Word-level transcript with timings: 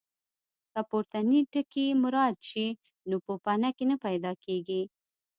که 0.71 0.81
پورتني 0.89 1.39
ټکي 1.51 1.85
مراعات 2.01 2.39
شي 2.49 2.67
نو 3.09 3.15
پوپنکي 3.25 3.85
نه 3.91 3.95
پیدا 4.05 4.31
کېږي. 4.45 4.81